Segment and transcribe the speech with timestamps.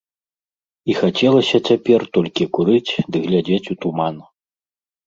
[0.93, 4.15] І хацелася цяпер толькі курыць ды глядзець у туман.